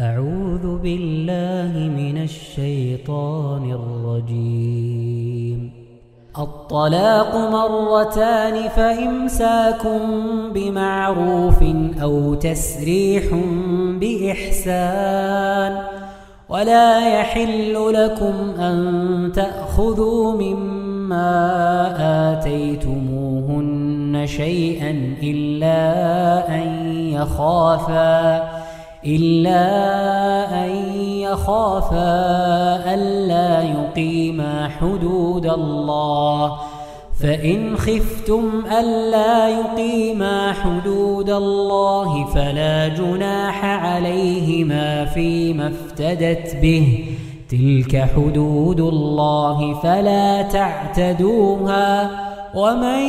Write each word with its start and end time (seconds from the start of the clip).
أعوذ 0.00 0.78
بالله 0.78 1.72
من 1.74 2.22
الشيطان 2.22 3.70
الرجيم. 3.70 5.70
الطلاق 6.38 7.36
مرتان 7.36 8.68
فإمساك 8.68 9.86
بمعروف 10.54 11.62
أو 12.02 12.34
تسريح 12.34 13.24
بإحسان. 14.00 15.82
ولا 16.48 17.20
يحل 17.20 17.92
لكم 17.92 18.60
أن 18.60 19.32
تأخذوا 19.34 20.42
مما 20.42 21.32
آتيتموهن 22.32 24.26
شيئا 24.26 25.16
إلا 25.22 25.84
أن 26.54 26.92
يخافا. 27.12 28.57
إلا 29.06 29.64
أن 30.64 30.70
يخافا 31.00 32.94
ألا 32.94 33.62
يقيما 33.62 34.68
حدود 34.68 35.46
الله. 35.46 36.58
فإن 37.22 37.76
خفتم 37.76 38.62
ألا 38.80 39.48
يقيما 39.48 40.52
حدود 40.52 41.30
الله 41.30 42.24
فلا 42.24 42.88
جناح 42.88 43.64
عليهما 43.64 45.04
فيما 45.04 45.68
افتدت 45.68 46.56
به. 46.62 47.07
تلك 47.50 48.08
حدود 48.16 48.80
الله 48.80 49.80
فلا 49.80 50.42
تعتدوها 50.42 52.10
ومن 52.54 53.00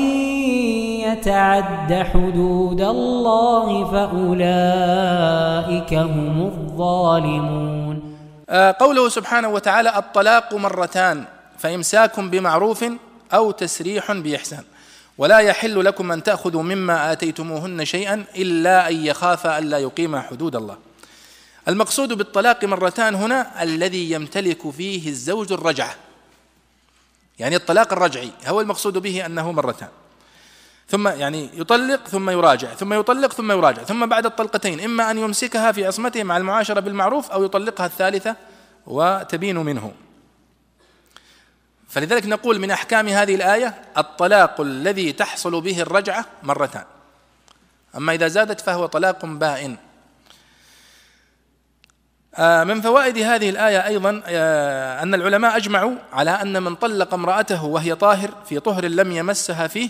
يتعد 1.04 1.94
حدود 1.94 2.82
الله 2.82 3.92
فأولئك 3.92 5.94
هم 5.94 6.42
الظالمون. 6.42 8.16
آه، 8.50 8.76
قوله 8.80 9.10
سبحانه 9.10 9.50
وتعالى 9.50 9.98
الطلاق 9.98 10.54
مرتان 10.54 11.24
فإمساك 11.58 12.20
بمعروف 12.20 12.86
أو 13.34 13.52
تسريح 13.52 14.12
بإحسان. 14.12 14.64
ولا 15.18 15.40
يحل 15.40 15.86
لكم 15.86 16.12
أن 16.12 16.24
تأخذوا 16.24 16.64
مما 16.64 17.12
آتيتموهن 17.12 17.86
شيئا 17.86 18.24
إلا 18.38 18.90
أن 18.90 19.06
يخافا 19.06 19.60
ألا 19.60 19.78
يقيما 19.78 20.22
حدود 20.22 20.56
الله. 20.56 20.89
المقصود 21.70 22.14
بالطلاق 22.14 22.66
مرتان 22.66 23.16
هنا 23.16 23.64
الذي 23.64 24.12
يمتلك 24.12 24.70
فيه 24.70 25.10
الزوج 25.10 25.52
الرجعة 25.52 25.96
يعني 27.40 27.56
الطلاق 27.56 27.94
الرجعي 27.94 28.32
هو 28.48 28.62
المقصود 28.62 28.98
به 28.98 29.26
أنه 29.26 29.52
مرتان. 29.52 29.90
ثم 30.88 31.08
يعني 31.08 31.50
يطلق 31.54 32.08
ثم 32.08 32.30
يراجع 32.30 32.74
ثم 32.74 32.94
يطلق 32.94 33.34
ثم 33.34 33.52
يراجع 33.52 33.84
ثم 33.84 34.06
بعد 34.06 34.26
الطلقتين 34.26 34.80
إما 34.80 35.12
أن 35.12 35.18
يمسكها 35.18 35.72
في 35.72 35.86
عصمته 35.86 36.24
مع 36.24 36.38
المعاشرة 36.38 36.80
بالمعروف 36.80 37.32
أو 37.32 37.44
يطلقها 37.44 37.86
الثالثة 37.86 38.36
وتبين 38.88 39.58
منه. 39.58 39.94
فلذلك 41.90 42.26
نقول 42.26 42.60
من 42.60 42.72
أحكام 42.72 43.08
هذه 43.08 43.36
الآية 43.36 43.82
الطلاق 43.98 44.62
الذي 44.62 45.12
تحصل 45.12 45.62
به 45.62 45.82
الرجعة 45.82 46.26
مرتان. 46.44 46.86
أما 47.96 48.14
إذا 48.14 48.28
زادت 48.28 48.62
فهو 48.62 48.86
طلاق 48.86 49.26
بائن. 49.26 49.78
من 52.40 52.82
فوائد 52.82 53.18
هذه 53.18 53.50
الآية 53.50 53.88
أيضا 53.88 54.22
آه، 54.26 55.04
أن 55.04 55.14
العلماء 55.14 55.58
أجمعوا 55.58 55.96
على 56.12 56.32
أن 56.32 56.64
من 56.64 56.76
طلق 56.76 57.14
امرأته 57.14 57.66
وهي 57.66 57.96
طاهر 57.96 58.32
في 58.46 58.60
طهر 58.60 58.86
لم 58.86 59.12
يمسها 59.12 59.68
فيه 59.68 59.90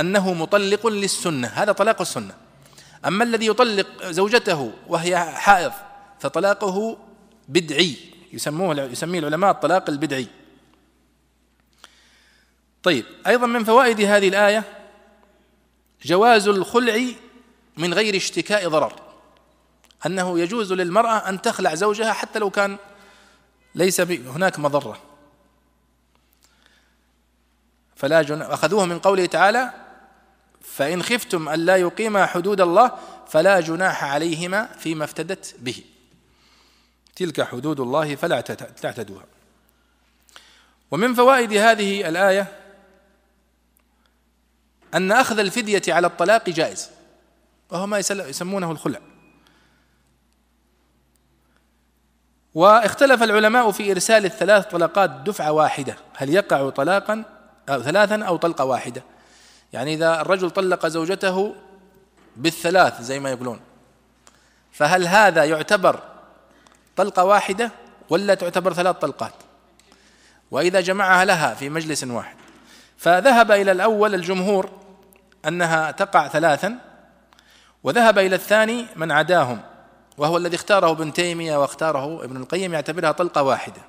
أنه 0.00 0.34
مطلق 0.34 0.86
للسنة. 0.86 1.48
هذا 1.48 1.72
طلاق 1.72 2.00
السنة. 2.00 2.34
أما 3.06 3.24
الذي 3.24 3.46
يطلق 3.46 3.86
زوجته 4.04 4.72
وهي 4.88 5.18
حائض 5.18 5.72
فطلاقه 6.18 6.98
بدعي. 7.48 7.96
يسموه 8.32 8.80
يسميه 8.82 9.18
العلماء 9.18 9.50
الطلاق 9.50 9.90
البدعي. 9.90 10.26
طيب 12.82 13.04
أيضا 13.26 13.46
من 13.46 13.64
فوائد 13.64 14.00
هذه 14.00 14.28
الآية 14.28 14.64
جواز 16.04 16.48
الخلع 16.48 17.04
من 17.76 17.94
غير 17.94 18.16
اشتكاء 18.16 18.68
ضرر. 18.68 19.09
أنه 20.06 20.38
يجوز 20.38 20.72
للمرأة 20.72 21.28
أن 21.28 21.42
تخلع 21.42 21.74
زوجها 21.74 22.12
حتى 22.12 22.38
لو 22.38 22.50
كان 22.50 22.76
ليس 23.74 24.00
هناك 24.00 24.58
مضرة. 24.58 25.00
فلا 27.96 28.22
جن... 28.22 28.42
أخذوه 28.42 28.84
من 28.84 28.98
قوله 28.98 29.26
تعالى 29.26 29.72
فإن 30.62 31.02
خفتم 31.02 31.48
ألا 31.48 31.76
يقيما 31.76 32.26
حدود 32.26 32.60
الله 32.60 32.92
فلا 33.28 33.60
جناح 33.60 34.04
عليهما 34.04 34.66
فيما 34.66 35.04
افتدت 35.04 35.54
به. 35.58 35.84
تلك 37.16 37.42
حدود 37.42 37.80
الله 37.80 38.16
فلا 38.16 38.40
تعتدوها. 38.80 39.24
ومن 40.90 41.14
فوائد 41.14 41.52
هذه 41.52 42.08
الآية 42.08 42.58
أن 44.94 45.12
أخذ 45.12 45.38
الفدية 45.38 45.82
على 45.88 46.06
الطلاق 46.06 46.50
جائز 46.50 46.90
وهو 47.70 47.86
ما 47.86 47.98
يسمونه 47.98 48.70
الخلع. 48.70 49.00
واختلف 52.54 53.22
العلماء 53.22 53.70
في 53.70 53.92
إرسال 53.92 54.24
الثلاث 54.24 54.66
طلقات 54.66 55.10
دفعة 55.10 55.52
واحدة. 55.52 55.96
هل 56.16 56.30
يقع 56.34 56.70
طلاقا 56.70 57.24
أو 57.68 57.82
ثلاثا 57.82 58.24
أو 58.24 58.36
طلقة 58.36 58.64
واحدة؟ 58.64 59.02
يعني 59.72 59.94
إذا 59.94 60.20
الرجل 60.20 60.50
طلق 60.50 60.86
زوجته 60.86 61.54
بالثلاث 62.36 63.00
زي 63.00 63.20
ما 63.20 63.30
يقولون 63.30 63.60
فهل 64.72 65.06
هذا 65.06 65.44
يعتبر 65.44 66.00
طلقة 66.96 67.24
واحدة 67.24 67.70
ولا 68.10 68.34
تعتبر 68.34 68.72
ثلاث 68.72 68.96
طلقات؟ 68.96 69.32
وإذا 70.50 70.80
جمعها 70.80 71.24
لها 71.24 71.54
في 71.54 71.68
مجلس 71.68 72.04
واحد. 72.04 72.36
فذهب 72.98 73.50
إلى 73.52 73.72
الأول 73.72 74.14
الجمهور 74.14 74.70
أنها 75.48 75.90
تقع 75.90 76.28
ثلاثا 76.28 76.78
وذهب 77.84 78.18
إلى 78.18 78.36
الثاني 78.36 78.86
من 78.96 79.12
عداهم. 79.12 79.60
وهو 80.20 80.36
الذي 80.36 80.56
اختاره 80.56 80.90
ابن 80.90 81.12
تيمية 81.12 81.56
واختاره 81.56 82.24
ابن 82.24 82.36
القيم 82.36 82.74
يعتبرها 82.74 83.12
طلقة 83.12 83.42
واحدة. 83.42 83.82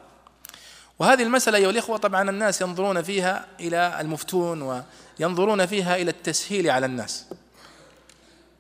وهذه 1.00 1.24
المسألة 1.24 1.58
أيها 1.58 1.70
الإخوة 1.70 1.98
طبعا 1.98 2.30
الناس 2.30 2.62
ينظرون 2.62 3.02
فيها 3.02 3.46
إلى 3.60 4.02
المفتون 4.02 4.84
وينظرون 5.20 5.66
فيها 5.66 5.96
إلى 5.96 6.12
التسهيل 6.12 6.70
على 6.70 6.86
الناس. 6.86 7.26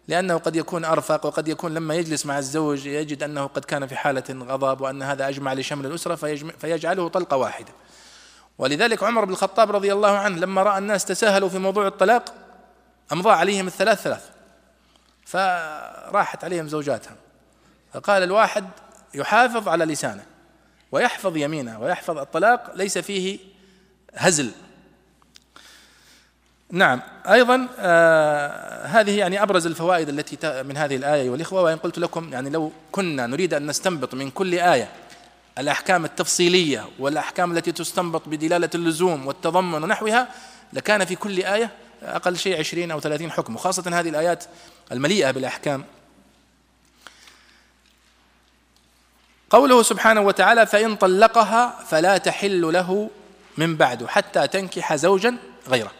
لأنه 0.07 0.37
قد 0.37 0.55
يكون 0.55 0.85
أرفق 0.85 1.25
وقد 1.25 1.47
يكون 1.47 1.73
لما 1.73 1.95
يجلس 1.95 2.25
مع 2.25 2.37
الزوج 2.37 2.85
يجد 2.85 3.23
أنه 3.23 3.45
قد 3.45 3.65
كان 3.65 3.87
في 3.87 3.95
حالة 3.95 4.23
غضب 4.29 4.81
وأن 4.81 5.03
هذا 5.03 5.29
أجمع 5.29 5.53
لشمل 5.53 5.85
الأسرة 5.85 6.15
فيجعله 6.59 7.07
طلقة 7.07 7.37
واحدة. 7.37 7.71
ولذلك 8.57 9.03
عمر 9.03 9.25
بن 9.25 9.31
الخطاب 9.31 9.71
رضي 9.71 9.93
الله 9.93 10.17
عنه 10.17 10.37
لما 10.37 10.63
رأى 10.63 10.77
الناس 10.77 11.05
تساهلوا 11.05 11.49
في 11.49 11.57
موضوع 11.57 11.87
الطلاق 11.87 12.33
أمضى 13.11 13.29
عليهم 13.29 13.67
الثلاث 13.67 14.01
ثلاث 14.01 14.29
فراحت 15.25 16.43
عليهم 16.43 16.67
زوجاتهم. 16.67 17.15
فقال 17.93 18.23
الواحد 18.23 18.65
يحافظ 19.13 19.67
على 19.67 19.85
لسانه 19.85 20.23
ويحفظ 20.91 21.37
يمينه 21.37 21.79
ويحفظ 21.79 22.17
الطلاق 22.17 22.71
ليس 22.75 22.97
فيه 22.97 23.39
هزل. 24.15 24.51
نعم 26.71 27.01
أيضا 27.29 27.67
آه 27.79 28.85
هذه 28.85 29.17
يعني 29.17 29.43
أبرز 29.43 29.65
الفوائد 29.65 30.09
التي 30.09 30.63
من 30.63 30.77
هذه 30.77 30.95
الآية 30.95 31.29
والاخوه 31.29 31.61
وإن 31.61 31.77
قلت 31.77 31.99
لكم 31.99 32.33
يعني 32.33 32.49
لو 32.49 32.71
كنا 32.91 33.27
نريد 33.27 33.53
أن 33.53 33.67
نستنبط 33.67 34.13
من 34.13 34.31
كل 34.31 34.53
آية 34.53 34.89
الأحكام 35.57 36.05
التفصيلية 36.05 36.85
والأحكام 36.99 37.57
التي 37.57 37.71
تستنبط 37.71 38.29
بدلالة 38.29 38.69
اللزوم 38.75 39.27
والتضمن 39.27 39.83
ونحوها 39.83 40.27
لكان 40.73 41.05
في 41.05 41.15
كل 41.15 41.43
آية 41.43 41.71
أقل 42.03 42.37
شيء 42.37 42.59
عشرين 42.59 42.91
أو 42.91 42.99
ثلاثين 42.99 43.31
حكم 43.31 43.55
وخاصة 43.55 43.99
هذه 43.99 44.09
الآيات 44.09 44.43
المليئة 44.91 45.31
بالأحكام 45.31 45.83
قوله 49.51 49.83
سبحانه 49.83 50.21
وتعالى 50.21 50.65
فإن 50.65 50.95
طلقها 50.95 51.79
فلا 51.87 52.17
تحل 52.17 52.61
له 52.73 53.09
من 53.57 53.75
بعد 53.75 54.05
حتى 54.05 54.47
تنكح 54.47 54.95
زوجا 54.95 55.37
غيره. 55.67 55.91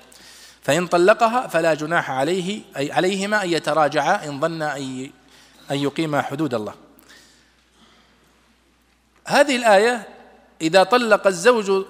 فإن 0.64 0.88
طلقها 0.88 1.48
فلا 1.48 1.74
جناح 1.74 2.12
عليه 2.12 2.62
أي 2.78 2.92
عليهما 2.92 3.44
أن 3.44 3.50
يتراجعا 3.50 4.26
إن 4.26 4.40
ظن 4.40 4.62
أن 4.62 5.10
أن 5.72 5.78
يقيما 5.78 6.22
حدود 6.22 6.54
الله. 6.54 6.74
هذه 9.28 9.56
الآية 9.56 10.08
إذا 10.62 10.84
طلق 10.84 11.28
الزوج 11.28 11.86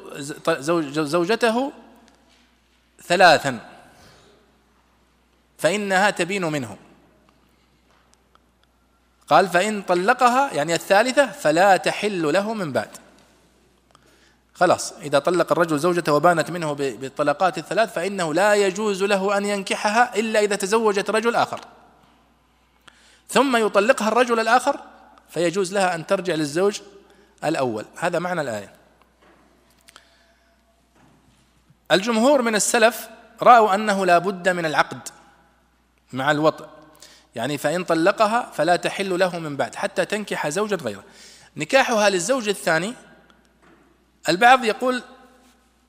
زوجته 0.98 1.72
ثلاثا 3.04 3.60
فإنها 5.58 6.10
تبين 6.10 6.46
منه. 6.46 6.78
قال 9.32 9.48
فإن 9.48 9.82
طلقها 9.82 10.54
يعني 10.54 10.74
الثالثة 10.74 11.32
فلا 11.32 11.78
تحل 11.78 12.34
له 12.34 12.54
من 12.54 12.72
بعد. 12.72 12.90
خلاص 14.54 14.94
إذا 14.94 15.20
طلق 15.20 15.52
الرجل 15.52 15.80
زوجته 15.80 16.14
وبانت 16.14 16.52
منه 16.52 16.74
بالطلقات 16.74 17.58
الثلاث 17.58 17.94
فإنه 17.94 18.34
لا 18.34 18.56
يجوز 18.56 19.04
له 19.04 19.38
أن 19.38 19.46
ينكحها 19.46 20.16
إلا 20.16 20.40
إذا 20.40 20.56
تزوجت 20.56 21.10
رجل 21.10 21.36
آخر. 21.36 21.62
ثم 23.30 23.58
يطلقها 23.58 24.08
الرجل 24.08 24.40
الآخر 24.40 24.80
فيجوز 25.30 25.74
لها 25.74 25.96
أن 25.96 26.08
ترجع 26.08 26.34
للزوج 26.34 26.82
الأول. 27.44 27.86
هذا 27.98 28.20
معنى 28.20 28.42
الآية. 28.42 28.74
الجمهور 31.92 32.42
من 32.42 32.56
السلف 32.56 33.10
رأوا 33.42 33.76
أنه 33.76 34.06
لا 34.06 34.18
بد 34.18 34.50
من 34.50 34.66
العقد 34.66 35.10
مع 36.14 36.32
الوطء. 36.32 36.81
يعني 37.36 37.58
فإن 37.58 37.84
طلقها 37.84 38.52
فلا 38.54 38.76
تحل 38.76 39.20
له 39.20 39.40
من 39.40 39.58
بعد 39.58 39.76
حتى 39.76 40.06
تنكح 40.06 40.50
زوجا 40.50 40.76
غيره. 40.76 41.04
نكاحها 41.58 42.10
للزوج 42.10 42.50
الثاني 42.50 42.94
البعض 44.30 44.66
يقول 44.66 45.04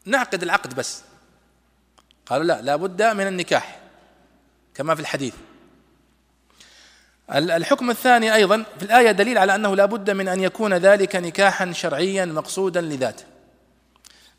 نعقد 0.04 0.42
العقد 0.42 0.74
بس. 0.74 1.02
قالوا 2.26 2.44
لا 2.44 2.62
لا 2.62 2.76
بد 2.76 3.02
من 3.02 3.26
النكاح 3.26 3.80
كما 4.74 4.94
في 4.94 5.00
الحديث. 5.00 5.34
الحكم 7.30 7.90
الثاني 7.90 8.34
أيضا 8.34 8.64
في 8.78 8.84
الآية 8.84 9.10
دليل 9.10 9.38
على 9.38 9.54
أنه 9.54 9.76
لا 9.76 9.84
بد 9.84 10.10
من 10.10 10.28
أن 10.28 10.40
يكون 10.40 10.74
ذلك 10.74 11.16
نكاحا 11.16 11.72
شرعيا 11.72 12.24
مقصودا 12.24 12.80
لذاته. 12.80 13.24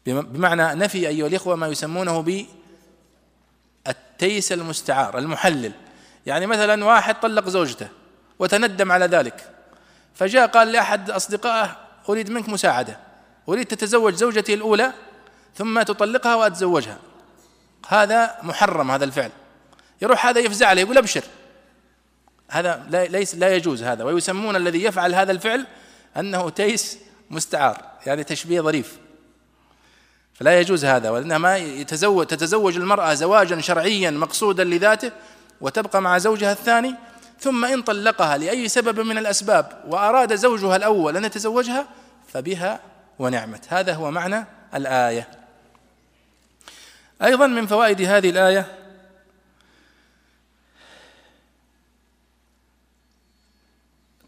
بمعنى 0.06 0.80
نفي 0.80 1.08
أيها 1.08 1.28
الإخوة 1.28 1.56
ما 1.56 1.68
يسمونه 1.68 2.22
ب 2.22 2.46
التيس 3.88 4.52
المستعار 4.52 5.18
المحلل. 5.18 5.72
يعني 6.26 6.46
مثلا 6.46 6.86
واحد 6.86 7.20
طلق 7.20 7.50
زوجته 7.50 7.88
وتندم 8.40 8.92
على 8.92 9.06
ذلك 9.06 9.50
فجاء 10.16 10.48
قال 10.48 10.72
لأحد 10.72 11.12
أصدقائه 11.12 11.78
أريد 12.10 12.30
منك 12.30 12.50
مساعدة 12.50 13.00
أريد 13.50 13.66
تتزوج 13.66 14.14
زوجتي 14.14 14.54
الأولى 14.54 14.94
ثم 15.56 15.82
تطلقها 15.82 16.36
وأتزوجها. 16.36 16.98
هذا 17.88 18.36
محرم 18.44 18.92
هذا 18.92 19.06
الفعل. 19.06 19.32
يروح 20.02 20.26
هذا 20.26 20.40
يفزع 20.40 20.68
عليه 20.68 20.82
يقول 20.82 20.98
أبشر. 20.98 21.24
هذا 22.50 22.86
لا 22.90 23.06
ليس 23.06 23.36
لا 23.36 23.56
يجوز 23.56 23.84
هذا. 23.84 24.04
ويسمون 24.04 24.56
الذي 24.56 24.84
يفعل 24.84 25.16
هذا 25.16 25.32
الفعل 25.32 25.66
أنه 26.18 26.50
تيس 26.50 26.98
مستعار 27.30 27.82
يعني 28.06 28.24
تشبيه 28.24 28.62
ظريف. 28.62 28.98
فلا 30.34 30.60
يجوز 30.60 30.86
هذا 30.86 31.10
وإنما 31.10 31.58
يتزوج 31.58 32.28
تتزوج 32.28 32.78
المرأة 32.78 33.14
زواجا 33.14 33.62
شرعيا 33.62 34.12
مقصودا 34.12 34.64
لذاته 34.64 35.12
وتبقى 35.64 36.02
مع 36.02 36.18
زوجها 36.18 36.52
الثاني 36.52 36.96
ثم 37.40 37.66
إن 37.66 37.82
طلقها 37.82 38.38
لأي 38.38 38.68
سبب 38.68 39.00
من 39.00 39.18
الأسباب 39.18 39.84
وأراد 39.88 40.36
زوجها 40.36 40.76
الأول 40.76 41.18
أن 41.18 41.26
يتزوجها 41.26 41.88
فبها 42.28 42.80
ونعمت. 43.20 43.74
هذا 43.74 43.94
هو 43.94 44.12
معنى 44.12 44.46
الآية. 44.76 45.28
أيضا 47.24 47.48
من 47.48 47.68
فوائد 47.68 48.02
هذه 48.02 48.30
الآية 48.30 48.66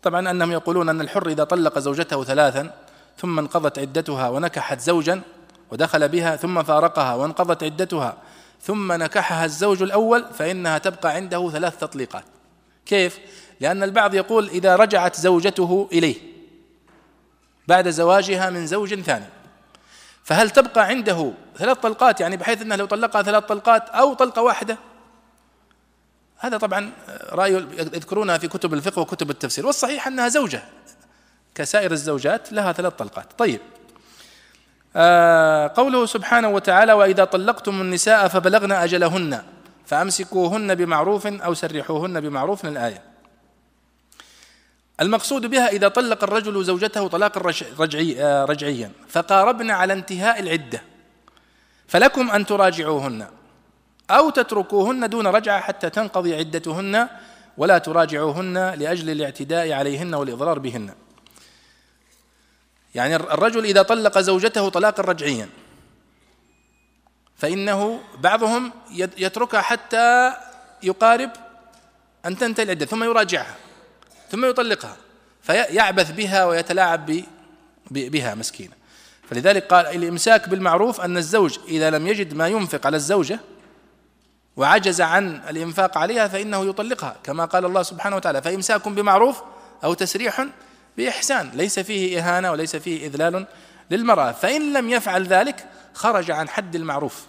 طبعا 0.04 0.32
أنهم 0.32 0.52
يقولون 0.52 0.90
أن 0.90 1.02
الحر 1.02 1.28
إذا 1.28 1.44
طلق 1.44 1.80
زوجته 1.80 2.24
ثلاثا 2.24 2.74
ثم 3.18 3.40
انقضت 3.40 3.80
عدتها 3.80 4.30
ونكحت 4.30 4.80
زوجا 4.80 5.22
ودخل 5.72 6.10
بها 6.10 6.36
ثم 6.36 6.64
فارقها 6.64 7.16
وانقضت 7.16 7.64
عدتها 7.64 8.18
ثم 8.62 8.92
نكحها 8.92 9.46
الزوج 9.46 9.84
الأول 9.84 10.26
فإنها 10.34 10.78
تبقى 10.78 11.12
عنده 11.12 11.50
ثلاث 11.50 11.78
تطليقات. 11.78 12.24
كيف؟ 12.86 13.20
لأن 13.60 13.84
البعض 13.84 14.14
يقول 14.14 14.50
إذا 14.50 14.76
رجعت 14.76 15.16
زوجته 15.16 15.90
إليه 15.92 16.16
بعد 17.68 17.90
زواجها 17.90 18.50
من 18.50 18.68
زوج 18.68 19.02
ثاني. 19.02 19.26
فهل 20.24 20.50
تبقى 20.50 20.86
عنده 20.88 21.32
ثلاث 21.58 21.78
طلقات؟ 21.78 22.20
يعني 22.22 22.38
بحيث 22.38 22.62
أنه 22.62 22.76
لو 22.76 22.86
طلقها 22.86 23.22
ثلاث 23.22 23.44
طلقات 23.44 23.90
أو 23.90 24.14
طلقة 24.14 24.42
واحدة. 24.42 24.78
هذا 26.38 26.58
طبعا 26.58 26.92
رأي 27.30 27.54
يذكرونها 27.54 28.38
في 28.38 28.48
كتب 28.48 28.74
الفقه 28.74 29.00
وكتب 29.00 29.30
التفسير. 29.30 29.66
والصحيح 29.66 30.08
أنها 30.08 30.28
زوجة 30.28 30.64
كسائر 31.56 31.92
الزوجات 31.92 32.54
لها 32.54 32.74
ثلاث 32.74 32.94
طلقات. 32.94 33.34
طيب 33.38 33.60
قوله 35.76 36.06
سبحانه 36.06 36.50
وتعالى 36.50 36.94
وإذا 36.94 37.24
طلقتم 37.24 37.82
النساء 37.82 38.28
فبلغن 38.28 38.72
أجلهن 38.72 39.44
فأمسكوهن 39.86 40.76
بمعروف 40.76 41.28
أو 41.28 41.54
سرحوهن 41.54 42.22
بمعروف 42.22 42.66
الآية. 42.66 43.02
المقصود 45.02 45.46
بها 45.46 45.68
إذا 45.68 45.88
طلق 45.88 46.24
الرجل 46.24 46.64
زوجته 46.64 47.08
طلاقا 47.08 47.54
رجعي 47.80 48.24
آه 48.24 48.46
رجعيا 48.46 48.92
فقاربن 49.10 49.72
على 49.72 49.94
انتهاء 49.94 50.40
العدة 50.40 50.82
فلكم 51.88 52.32
أن 52.32 52.46
تراجعوهن 52.46 53.28
أو 54.10 54.30
تتركوهن 54.30 55.10
دون 55.10 55.28
رجعة 55.28 55.60
حتى 55.60 55.90
تنقضي 55.90 56.36
عدتهن 56.36 57.08
ولا 57.58 57.78
تراجعوهن 57.78 58.54
لأجل 58.54 59.10
الاعتداء 59.10 59.72
عليهن 59.72 60.14
والإضرار 60.14 60.60
بهن. 60.60 60.90
يعني 62.96 63.16
الرجل 63.16 63.66
إذا 63.66 63.82
طلق 63.82 64.20
زوجته 64.20 64.70
طلاقا 64.70 65.04
رجعيا 65.04 65.50
فإنه 67.38 68.00
بعضهم 68.20 68.72
يتركها 69.18 69.62
حتى 69.62 70.34
يقارب 70.84 71.30
أن 72.26 72.38
تنتهي 72.38 72.64
العدة 72.64 72.86
ثم 72.86 73.04
يراجعها 73.04 73.56
ثم 74.32 74.46
يطلقها 74.46 74.98
فيعبث 75.42 76.12
بها 76.12 76.46
ويتلاعب 76.46 77.24
بها 77.92 78.36
مسكينة. 78.36 78.74
فلذلك 79.30 79.68
قال 79.68 79.86
الإمساك 79.86 80.50
بالمعروف 80.50 81.02
أن 81.02 81.18
الزوج 81.18 81.60
إذا 81.68 81.90
لم 81.90 82.08
يجد 82.08 82.34
ما 82.34 82.48
ينفق 82.48 82.86
على 82.86 82.98
الزوجة 82.98 83.40
وعجز 84.58 85.02
عن 85.02 85.42
الإنفاق 85.50 85.98
عليها 85.98 86.28
فإنه 86.28 86.66
يطلقها 86.66 87.16
كما 87.24 87.46
قال 87.46 87.66
الله 87.66 87.84
سبحانه 87.84 88.16
وتعالى 88.16 88.42
فإمساك 88.42 88.88
بمعروف 88.88 89.42
أو 89.84 89.94
تسريح 89.94 90.46
بإحسان 90.98 91.52
ليس 91.54 91.80
فيه 91.80 92.20
إهانة 92.20 92.52
وليس 92.52 92.76
فيه 92.76 93.08
إذلال 93.08 93.48
للمرأة. 93.92 94.32
فإن 94.32 94.74
لم 94.74 94.90
يفعل 94.90 95.24
ذلك 95.24 95.68
خرج 95.94 96.32
عن 96.32 96.50
حد 96.50 96.76
المعروف 96.76 97.26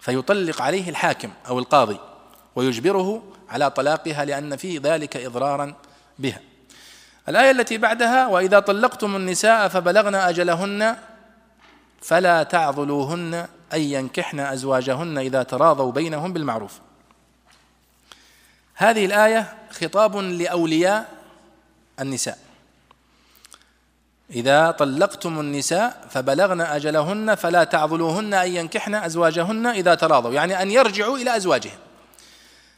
فيطلق 0.00 0.62
عليه 0.62 0.90
الحاكم 0.90 1.30
أو 1.48 1.58
القاضي 1.58 1.98
ويجبره 2.56 3.22
على 3.48 3.70
طلاقها 3.70 4.24
لأن 4.24 4.56
في 4.56 4.78
ذلك 4.78 5.16
إضرارا 5.16 5.74
بها. 6.18 6.40
الآية 7.28 7.50
التي 7.50 7.78
بعدها 7.78 8.26
وإذا 8.26 8.60
طلقتم 8.60 9.16
النساء 9.16 9.68
فبلغن 9.68 10.14
أجلهن 10.14 10.96
فلا 12.02 12.42
تعضلوهن 12.42 13.48
أن 13.74 13.80
ينكحن 13.80 14.40
أزواجهن 14.40 15.18
إذا 15.18 15.42
تراضوا 15.42 15.92
بينهم 15.92 16.32
بالمعروف. 16.32 16.80
هذه 18.74 19.06
الآية 19.06 19.54
خطاب 19.70 20.16
لأولياء 20.16 21.08
النساء. 22.00 22.47
إذا 24.30 24.70
طلقتم 24.70 25.40
النساء 25.40 26.06
فبلغن 26.10 26.60
أجلهن 26.60 27.34
فلا 27.34 27.64
تعضلوهن 27.64 28.34
أن 28.34 28.54
ينكحن 28.54 28.94
أزواجهن 28.94 29.66
إذا 29.66 29.94
تراضوا 29.94 30.32
يعني 30.32 30.62
أن 30.62 30.70
يرجعوا 30.70 31.18
إلى 31.18 31.36
أزواجهم. 31.36 31.78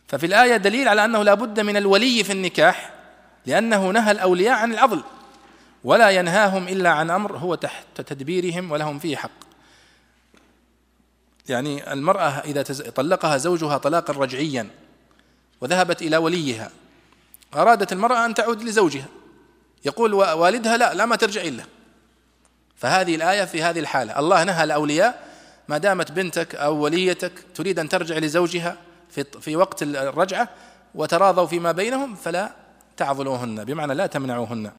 ففي 0.09 0.27
الآية 0.27 0.57
دليل 0.57 0.89
على 0.89 1.05
أنه 1.05 1.23
لا 1.23 1.35
بد 1.35 1.61
من 1.61 1.77
الولي 1.77 2.25
في 2.25 2.33
النكاح 2.33 2.93
لأنه 3.47 3.91
نهى 3.91 4.11
الأولياء 4.11 4.55
عن 4.55 4.73
العضل 4.73 5.03
ولا 5.85 6.11
ينهاهم 6.11 6.69
إلا 6.69 6.91
عن 6.91 7.11
أمر 7.11 7.37
هو 7.37 7.55
تحت 7.55 8.01
تدبيرهم 8.01 8.71
ولهم 8.71 8.99
فيه 8.99 9.17
حق. 9.17 9.31
يعني 11.49 11.93
المرأة 11.93 12.29
إذا 12.29 12.63
طلقها 12.91 13.37
زوجها 13.37 13.79
طلاقا 13.79 14.13
رجعيا 14.13 14.71
وذهبت 15.61 16.03
إلى 16.03 16.17
وليها 16.17 16.71
أرادت 17.55 17.93
المرأة 17.93 18.27
أن 18.27 18.35
تعود 18.35 18.63
لزوجها. 18.63 19.07
يقول 19.85 20.15
والدها 20.15 20.77
لا 20.77 20.95
لا 20.95 21.07
ما 21.07 21.17
ترجع 21.17 21.43
إلا. 21.43 21.65
فهذه 22.77 23.15
الآية 23.15 23.45
في 23.45 23.63
هذه 23.63 23.81
الحالة. 23.81 24.19
الله 24.19 24.45
نهى 24.45 24.65
الأولياء 24.65 25.25
ما 25.69 25.79
دامت 25.79 26.13
بنتك 26.13 26.55
أو 26.55 26.77
وليتك 26.77 27.33
تريد 27.55 27.79
أن 27.79 27.89
ترجع 27.89 28.19
لزوجها 28.19 28.77
في, 29.11 29.25
في 29.41 29.57
وقت 29.57 29.83
الرجعة 29.83 30.49
وتراضوا 30.95 31.47
فيما 31.47 31.73
بينهم 31.73 32.15
فلا 32.15 32.51
تعضلوهن 32.97 33.65
بمعنى 33.65 33.95
لا 33.95 34.07
تمنعوهن. 34.07 34.71